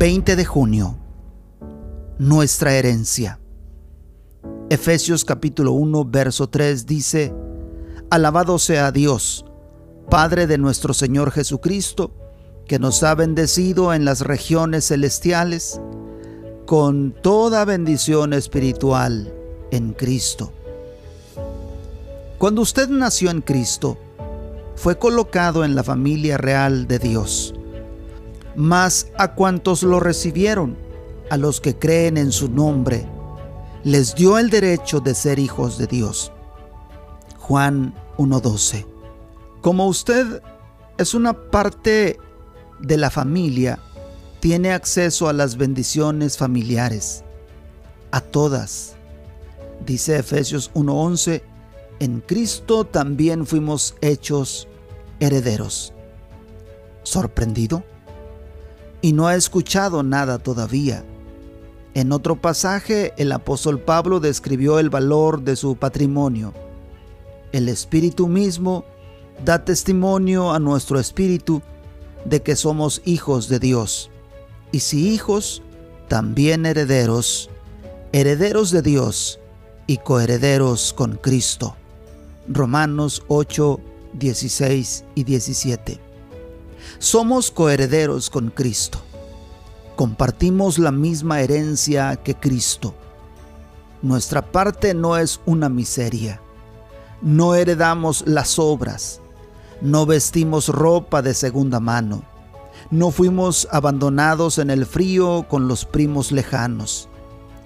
[0.00, 0.96] 20 de junio.
[2.18, 3.38] Nuestra herencia.
[4.70, 7.34] Efesios capítulo 1, verso 3 dice,
[8.08, 9.44] Alabado sea Dios,
[10.08, 12.14] Padre de nuestro Señor Jesucristo,
[12.66, 15.82] que nos ha bendecido en las regiones celestiales
[16.64, 19.34] con toda bendición espiritual
[19.70, 20.50] en Cristo.
[22.38, 23.98] Cuando usted nació en Cristo,
[24.76, 27.52] fue colocado en la familia real de Dios.
[28.56, 30.76] Mas a cuantos lo recibieron,
[31.30, 33.06] a los que creen en su nombre,
[33.84, 36.32] les dio el derecho de ser hijos de Dios.
[37.38, 38.86] Juan 1.12.
[39.60, 40.42] Como usted
[40.98, 42.18] es una parte
[42.80, 43.78] de la familia,
[44.40, 47.24] tiene acceso a las bendiciones familiares,
[48.10, 48.96] a todas.
[49.84, 51.42] Dice Efesios 1.11,
[52.00, 54.66] en Cristo también fuimos hechos
[55.20, 55.92] herederos.
[57.02, 57.84] ¿Sorprendido?
[59.02, 61.04] Y no ha escuchado nada todavía.
[61.94, 66.54] En otro pasaje, el apóstol Pablo describió el valor de su patrimonio.
[67.52, 68.84] El Espíritu mismo
[69.44, 71.62] da testimonio a nuestro espíritu
[72.24, 74.10] de que somos hijos de Dios.
[74.72, 75.62] Y si hijos,
[76.08, 77.50] también herederos,
[78.12, 79.40] herederos de Dios
[79.86, 81.74] y coherederos con Cristo.
[82.48, 83.80] Romanos 8,
[84.14, 86.09] 16 y 17.
[86.98, 89.00] Somos coherederos con Cristo.
[89.96, 92.94] Compartimos la misma herencia que Cristo.
[94.02, 96.40] Nuestra parte no es una miseria.
[97.20, 99.20] No heredamos las obras.
[99.82, 102.22] No vestimos ropa de segunda mano.
[102.90, 107.08] No fuimos abandonados en el frío con los primos lejanos.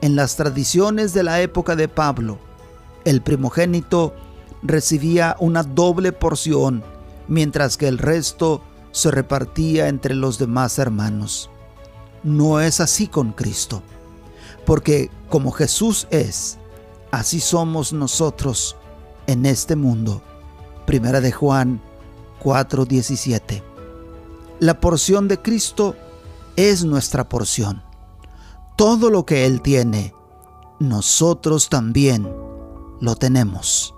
[0.00, 2.38] En las tradiciones de la época de Pablo,
[3.04, 4.14] el primogénito
[4.62, 6.84] recibía una doble porción,
[7.26, 11.50] mientras que el resto se repartía entre los demás hermanos.
[12.22, 13.82] No es así con Cristo,
[14.66, 16.58] porque como Jesús es,
[17.10, 18.76] así somos nosotros
[19.26, 20.22] en este mundo.
[20.86, 21.80] Primera de Juan
[22.42, 23.62] 4:17.
[24.60, 25.94] La porción de Cristo
[26.56, 27.82] es nuestra porción.
[28.76, 30.12] Todo lo que Él tiene,
[30.80, 32.28] nosotros también
[33.00, 33.94] lo tenemos.